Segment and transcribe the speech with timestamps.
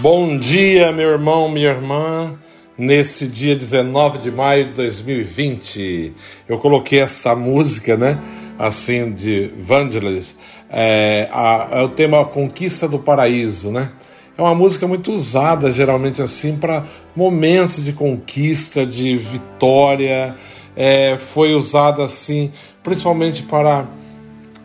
[0.00, 2.34] Bom dia, meu irmão, minha irmã.
[2.78, 6.14] Nesse dia 19 de maio de 2020,
[6.48, 8.18] eu coloquei essa música, né?
[8.58, 10.38] Assim, de Vangelis,
[10.70, 13.92] é, a, é o tema Conquista do Paraíso, né?
[14.38, 20.34] É uma música muito usada, geralmente, assim, para momentos de conquista, de vitória.
[20.74, 22.50] É, foi usada, assim,
[22.82, 23.84] principalmente para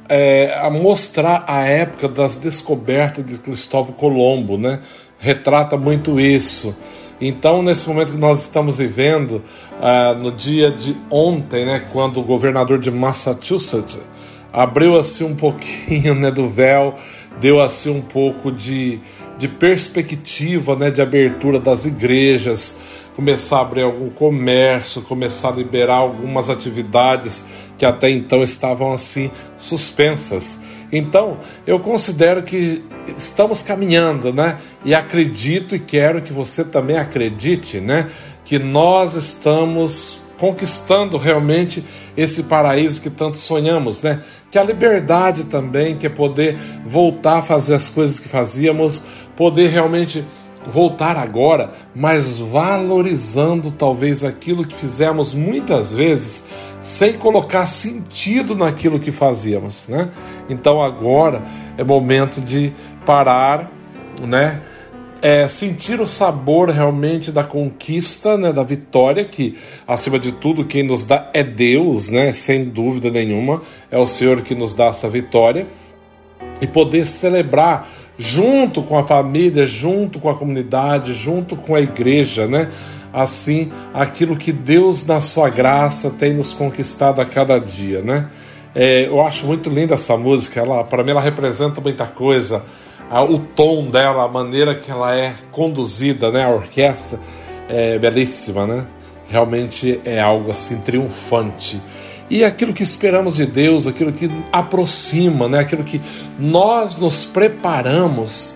[0.08, 4.80] é, mostrar a época das descobertas de Cristóvão Colombo, né?
[5.26, 6.78] Retrata muito isso.
[7.20, 9.42] Então, nesse momento que nós estamos vivendo,
[9.82, 14.00] uh, no dia de ontem, né, quando o governador de Massachusetts
[14.54, 16.94] abriu assim um pouquinho né, do véu,
[17.42, 19.00] deu assim um pouco de,
[19.38, 22.80] de perspectiva né, de abertura das igrejas,
[23.16, 29.32] começar a abrir algum comércio, começar a liberar algumas atividades que até então estavam assim
[29.58, 30.62] suspensas.
[30.98, 32.84] Então, eu considero que
[33.18, 34.58] estamos caminhando, né?
[34.84, 38.08] E acredito e quero que você também acredite, né?
[38.44, 41.84] Que nós estamos conquistando realmente
[42.16, 44.22] esse paraíso que tanto sonhamos, né?
[44.50, 49.70] Que a liberdade também, que é poder voltar a fazer as coisas que fazíamos, poder
[49.70, 50.24] realmente
[50.68, 56.46] voltar agora, mas valorizando talvez aquilo que fizemos muitas vezes
[56.86, 60.12] sem colocar sentido naquilo que fazíamos, né?
[60.48, 61.44] Então agora
[61.80, 62.72] é momento de
[63.04, 63.72] parar,
[64.22, 64.62] né?
[65.20, 69.58] É, sentir o sabor realmente da conquista, né, da vitória, que
[69.88, 74.44] acima de tudo quem nos dá é Deus, né, sem dúvida nenhuma, é o Senhor
[74.44, 75.66] que nos dá essa vitória,
[76.62, 77.90] e poder celebrar
[78.20, 82.70] junto com a família, junto com a comunidade, junto com a igreja, né?
[83.16, 88.28] Assim, aquilo que Deus, na sua graça, tem nos conquistado a cada dia, né?
[88.76, 92.62] É, eu acho muito linda essa música, ela, para mim, ela representa muita coisa.
[93.30, 96.44] O tom dela, a maneira que ela é conduzida, né?
[96.44, 97.20] A orquestra
[97.70, 98.86] é belíssima, né?
[99.30, 101.82] Realmente é algo assim triunfante
[102.30, 105.60] e aquilo que esperamos de Deus, aquilo que aproxima, né?
[105.60, 106.02] aquilo que
[106.40, 108.56] nós nos preparamos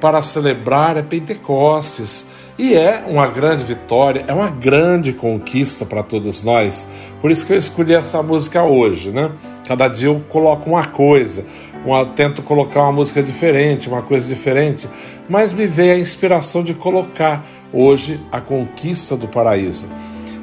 [0.00, 2.26] para celebrar é Pentecostes.
[2.62, 6.86] E é uma grande vitória, é uma grande conquista para todos nós.
[7.18, 9.32] Por isso que eu escolhi essa música hoje, né?
[9.66, 11.42] Cada dia eu coloco uma coisa,
[11.86, 14.86] uma, tento colocar uma música diferente, uma coisa diferente,
[15.26, 19.86] mas me veio a inspiração de colocar hoje a conquista do paraíso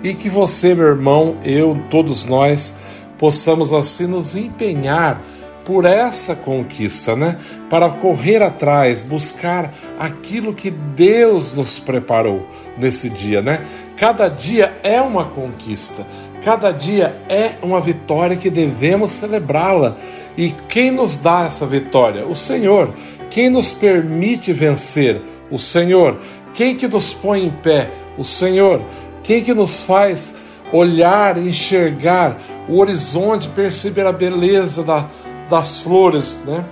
[0.03, 2.77] e que você, meu irmão, eu, todos nós,
[3.19, 5.21] possamos assim nos empenhar
[5.67, 7.35] por essa conquista, né?
[7.69, 12.47] Para correr atrás, buscar aquilo que Deus nos preparou
[12.77, 13.65] nesse dia, né?
[13.97, 16.07] Cada dia é uma conquista,
[16.41, 19.97] cada dia é uma vitória que devemos celebrá-la.
[20.37, 22.25] E quem nos dá essa vitória?
[22.25, 22.93] O Senhor.
[23.29, 25.21] Quem nos permite vencer?
[25.51, 26.17] O Senhor.
[26.53, 27.89] Quem que nos põe em pé?
[28.17, 28.81] O Senhor.
[29.21, 30.37] Quem que nos faz
[30.71, 32.37] olhar, enxergar
[32.69, 35.09] o horizonte, perceber a beleza da,
[35.49, 36.65] das flores, né?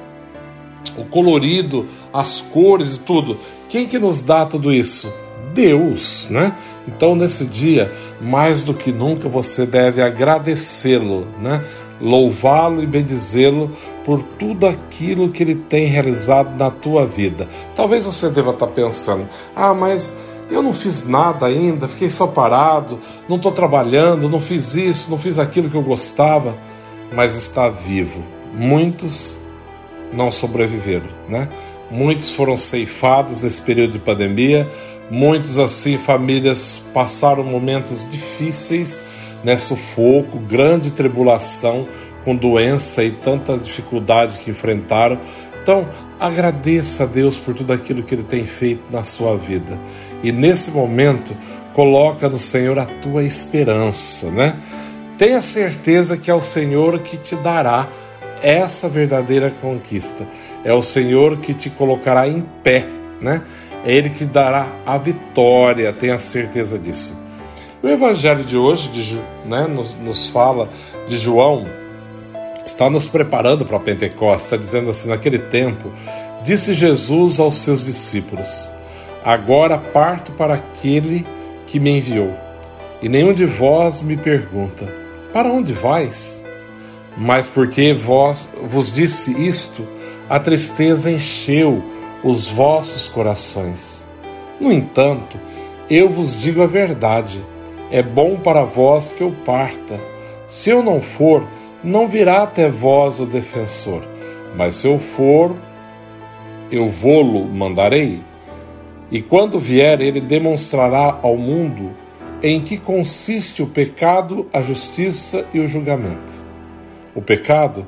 [0.97, 3.37] O colorido, as cores e tudo.
[3.69, 5.11] Quem que nos dá tudo isso?
[5.53, 6.53] Deus, né?
[6.87, 7.91] Então nesse dia,
[8.21, 11.63] mais do que nunca você deve agradecê-lo, né?
[11.99, 13.71] Louvá-lo e bendizê-lo
[14.03, 17.47] por tudo aquilo que ele tem realizado na tua vida.
[17.75, 20.17] Talvez você deva estar pensando: "Ah, mas
[20.49, 25.17] eu não fiz nada ainda, fiquei só parado, não estou trabalhando, não fiz isso, não
[25.17, 26.55] fiz aquilo que eu gostava,
[27.13, 28.34] mas está vivo.
[28.55, 29.37] Muitos
[30.13, 31.49] não sobreviveram, né?
[31.91, 34.67] Muitos foram ceifados nesse período de pandemia,
[35.09, 39.01] muitos assim famílias passaram momentos difíceis,
[39.43, 41.87] né, sufoco, grande tribulação,
[42.23, 45.19] com doença e tanta dificuldade que enfrentaram.
[45.61, 45.87] Então,
[46.19, 49.79] agradeça a Deus por tudo aquilo que ele tem feito na sua vida
[50.23, 51.35] e nesse momento
[51.73, 54.57] coloca no Senhor a tua esperança, né?
[55.17, 57.87] Tenha certeza que é o Senhor que te dará
[58.41, 60.27] essa verdadeira conquista.
[60.63, 62.85] É o Senhor que te colocará em pé,
[63.21, 63.41] né?
[63.85, 67.17] É Ele que dará a vitória, tenha certeza disso.
[67.83, 70.69] O Evangelho de hoje de, né, nos, nos fala
[71.07, 71.67] de João,
[72.65, 75.91] está nos preparando para Pentecostes, está dizendo assim: naquele tempo,
[76.43, 78.71] disse Jesus aos seus discípulos:
[79.23, 81.25] Agora parto para aquele
[81.67, 82.33] que me enviou.
[83.01, 84.91] E nenhum de vós me pergunta:
[85.33, 86.44] Para onde vais?
[87.17, 89.87] Mas porque vós vos disse isto,
[90.29, 91.81] a tristeza encheu
[92.23, 94.05] os vossos corações.
[94.59, 95.37] No entanto,
[95.89, 97.39] eu vos digo a verdade:
[97.91, 99.99] é bom para vós que eu parta.
[100.47, 101.45] Se eu não for,
[101.83, 104.03] não virá até vós o defensor.
[104.55, 105.55] Mas se eu for,
[106.71, 108.21] eu vou-lo mandarei.
[109.11, 111.91] E quando vier, ele demonstrará ao mundo
[112.41, 116.45] em que consiste o pecado, a justiça e o julgamento.
[117.15, 117.87] O pecado,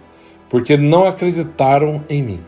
[0.49, 2.39] porque não acreditaram em mim.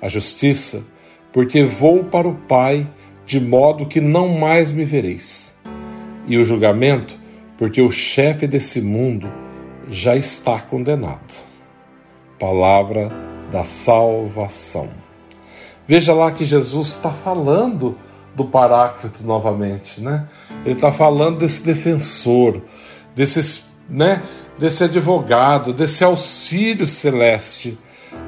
[0.00, 0.84] A justiça,
[1.32, 2.88] porque vou para o Pai,
[3.26, 5.58] de modo que não mais me vereis.
[6.26, 7.18] E o julgamento,
[7.58, 9.30] porque o chefe desse mundo
[9.88, 11.34] já está condenado.
[12.38, 13.10] Palavra
[13.50, 14.88] da salvação.
[15.86, 17.96] Veja lá que Jesus está falando
[18.34, 20.26] do Paráclito novamente, né?
[20.64, 22.62] Ele está falando desse defensor,
[23.14, 24.22] desse, né,
[24.58, 27.78] desse advogado, desse auxílio celeste,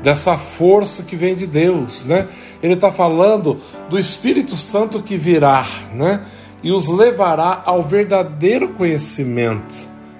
[0.02, 2.28] dessa força que vem de Deus, né?
[2.62, 3.58] Ele está falando
[3.88, 6.24] do Espírito Santo que virá, né?
[6.62, 9.74] E os levará ao verdadeiro conhecimento,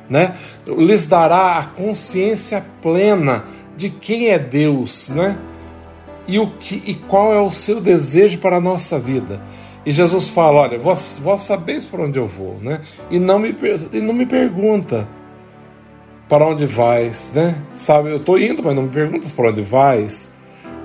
[0.08, 0.34] né?
[0.66, 3.44] Lhes dará a consciência plena
[3.76, 5.38] de quem é Deus, né?
[6.28, 9.40] E, o que, e qual é o seu desejo para a nossa vida.
[9.84, 12.80] E Jesus fala: Olha, vós, vós sabeis para onde eu vou, né?
[13.10, 13.54] E não me,
[13.92, 15.08] e não me pergunta
[16.28, 17.56] para onde vais, né?
[17.72, 20.32] Sabe, eu estou indo, mas não me perguntas para onde vais,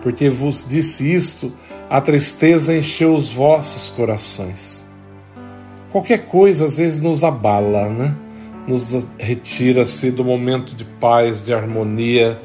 [0.01, 1.53] porque vos disse isto,
[1.89, 4.87] a tristeza encheu os vossos corações.
[5.91, 8.15] Qualquer coisa às vezes nos abala, né?
[8.67, 12.39] Nos retira-se do momento de paz, de harmonia,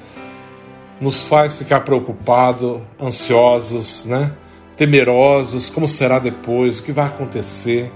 [1.00, 4.32] nos faz ficar preocupados, ansiosos, né?
[4.76, 7.90] temerosos, como será depois, o que vai acontecer.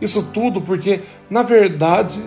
[0.00, 2.20] Isso tudo porque, na verdade,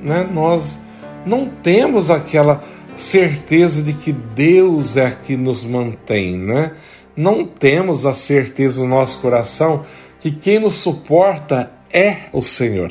[0.00, 0.80] né, nós
[1.26, 2.62] não temos aquela
[2.96, 6.72] certeza de que Deus é que nos mantém, né?
[7.16, 9.84] Não temos a certeza no nosso coração
[10.20, 12.90] que quem nos suporta é o Senhor.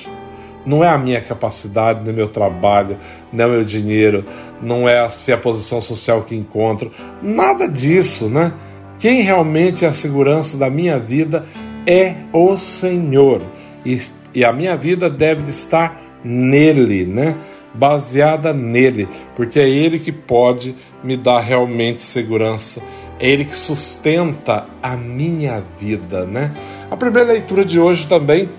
[0.66, 2.98] Não é a minha capacidade, nem meu trabalho,
[3.32, 4.26] nem o meu dinheiro,
[4.62, 6.92] não é assim a posição social que encontro,
[7.22, 8.52] nada disso, né?
[9.00, 11.46] Quem realmente é a segurança da minha vida
[11.86, 13.42] é o Senhor.
[13.86, 13.98] E,
[14.34, 17.38] e a minha vida deve estar nele, né?
[17.78, 22.82] Baseada nele, porque é ele que pode me dar realmente segurança.
[23.20, 26.52] É ele que sustenta a minha vida, né?
[26.90, 28.50] A primeira leitura de hoje também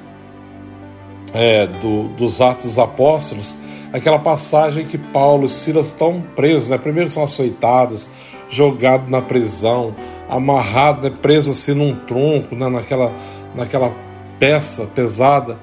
[1.33, 3.59] é do, dos Atos dos Apóstolos,
[3.93, 6.79] aquela passagem que Paulo e Silas estão presos, né?
[6.79, 8.11] Primeiro são açoitados,
[8.49, 9.95] jogados na prisão,
[10.29, 13.15] amarrado, né, preso assim num tronco, né, naquela,
[13.55, 13.93] naquela
[14.39, 15.59] peça pesada.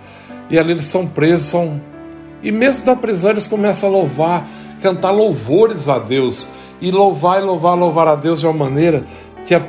[0.50, 1.82] E ali eles são presos, são...
[2.46, 4.48] e mesmo na prisão eles começam a louvar,
[4.80, 6.48] cantar louvores a Deus,
[6.80, 9.04] e louvar e louvar, louvar a Deus de uma maneira
[9.44, 9.60] que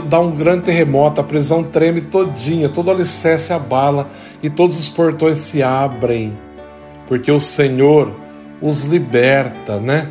[0.00, 4.08] dá um grande terremoto, a prisão treme todinha, todo alicerce abala
[4.42, 6.36] e todos os portões se abrem,
[7.06, 8.14] porque o Senhor
[8.62, 10.10] os liberta, né?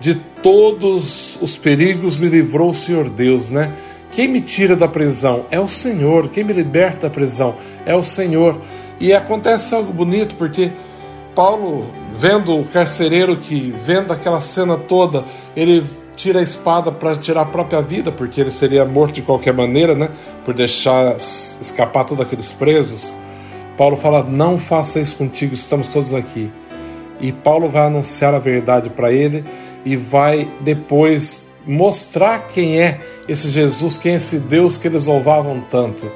[0.00, 3.72] De todos os perigos me livrou o Senhor Deus, né?
[4.10, 7.54] Quem me tira da prisão é o Senhor, quem me liberta da prisão
[7.86, 8.58] é o Senhor.
[8.98, 10.72] E acontece algo bonito, porque
[11.34, 11.86] Paulo,
[12.16, 15.24] vendo o carcereiro que, vendo aquela cena toda,
[15.56, 15.84] ele
[16.16, 19.94] tira a espada para tirar a própria vida, porque ele seria morto de qualquer maneira,
[19.94, 20.10] né?
[20.44, 23.16] Por deixar escapar todos aqueles presos.
[23.76, 26.50] Paulo fala: Não faça isso contigo, estamos todos aqui.
[27.20, 29.44] E Paulo vai anunciar a verdade para ele
[29.84, 35.62] e vai depois mostrar quem é esse Jesus, quem é esse Deus que eles louvavam
[35.70, 36.10] tanto.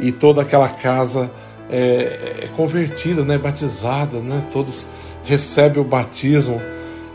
[0.00, 1.30] E toda aquela casa
[1.70, 4.90] é, é convertida, né, batizada, né, todos
[5.24, 6.60] recebem o batismo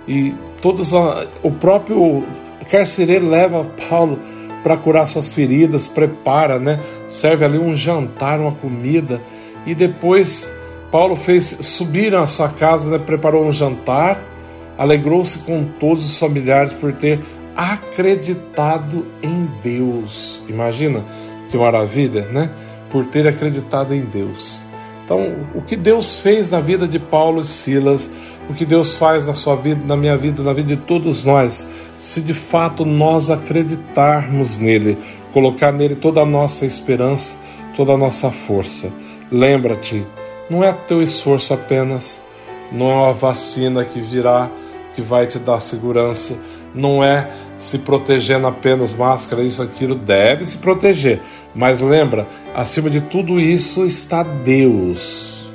[0.08, 2.26] e todos a, o próprio
[2.70, 4.20] carcereiro leva Paulo
[4.64, 9.22] para curar suas feridas, prepara, né, serve ali um jantar, uma comida
[9.66, 10.52] e depois
[10.92, 14.36] Paulo fez subir na sua casa, né, preparou um jantar
[14.78, 17.20] alegrou-se com todos os familiares por ter
[17.56, 20.44] acreditado em Deus.
[20.50, 21.04] Imagina
[21.50, 22.50] que maravilha, né?
[22.96, 24.62] Por ter acreditado em Deus.
[25.04, 28.10] Então, o que Deus fez na vida de Paulo e Silas,
[28.50, 31.68] o que Deus faz na sua vida, na minha vida, na vida de todos nós,
[32.00, 34.98] se de fato nós acreditarmos nele,
[35.34, 37.36] colocar nele toda a nossa esperança,
[37.76, 38.94] toda a nossa força.
[39.30, 40.08] Lembra-te,
[40.50, 42.24] não é teu esforço apenas,
[42.72, 44.50] não é uma vacina que virá
[44.94, 46.40] que vai te dar segurança,
[46.74, 51.22] não é se protegendo apenas máscara, isso, aquilo, deve se proteger.
[51.56, 55.50] Mas lembra, acima de tudo isso está Deus.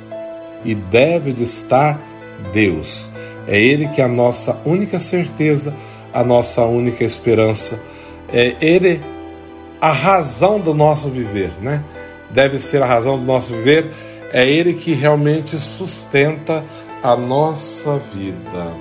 [0.65, 2.01] E deve de estar
[2.51, 3.11] Deus.
[3.47, 5.75] É Ele que é a nossa única certeza,
[6.11, 7.81] a nossa única esperança.
[8.33, 9.01] É Ele
[9.79, 11.83] a razão do nosso viver, né?
[12.31, 13.91] Deve ser a razão do nosso viver.
[14.33, 16.63] É Ele que realmente sustenta
[17.03, 18.73] a nossa vida.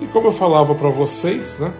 [0.00, 1.72] E como eu falava para vocês, né?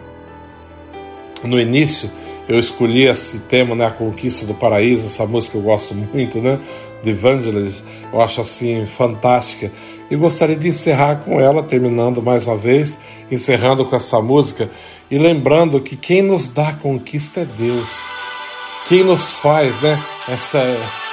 [1.43, 2.11] No início,
[2.49, 6.59] eu escolhi esse tema, né, a conquista do paraíso, essa música eu gosto muito, né,
[7.03, 9.71] de Evangelist, eu acho assim fantástica.
[10.11, 12.99] E gostaria de encerrar com ela, terminando mais uma vez,
[13.31, 14.71] encerrando com essa música
[15.11, 18.01] e lembrando que quem nos dá a conquista é Deus.
[18.89, 20.63] Quem nos faz, né, essa,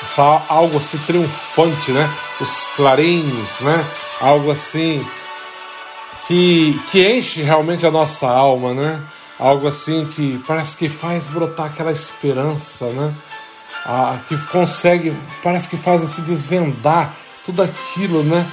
[0.02, 2.10] essa algo assim triunfante, né,
[2.42, 3.86] os clarins, né,
[4.20, 5.06] algo assim
[6.28, 9.02] que, que enche realmente a nossa alma, né?
[9.42, 13.16] Algo assim que parece que faz brotar aquela esperança, né?
[13.84, 18.46] Ah, que consegue, parece que faz se desvendar tudo aquilo, né?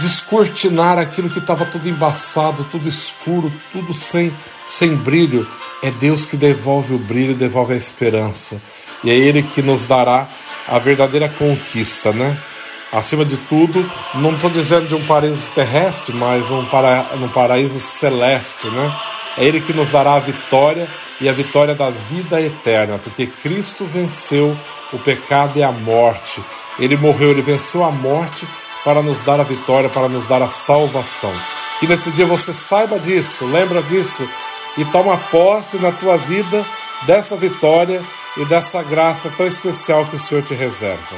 [0.00, 4.34] Descortinar aquilo que estava tudo embaçado, tudo escuro, tudo sem,
[4.66, 5.46] sem brilho.
[5.82, 8.62] É Deus que devolve o brilho, devolve a esperança.
[9.04, 10.30] E é Ele que nos dará
[10.66, 12.42] a verdadeira conquista, né?
[12.90, 17.78] Acima de tudo, não estou dizendo de um paraíso terrestre, mas um, para, um paraíso
[17.78, 18.96] celeste, né?
[19.36, 20.88] É Ele que nos dará a vitória
[21.20, 24.56] e a vitória da vida eterna, porque Cristo venceu
[24.92, 26.42] o pecado e a morte.
[26.78, 28.46] Ele morreu, ele venceu a morte
[28.84, 31.32] para nos dar a vitória, para nos dar a salvação.
[31.78, 34.28] Que nesse dia você saiba disso, lembra disso
[34.76, 36.64] e toma posse na tua vida
[37.06, 38.02] dessa vitória
[38.36, 41.16] e dessa graça tão especial que o Senhor te reserva.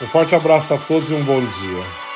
[0.00, 2.11] Um forte abraço a todos e um bom dia.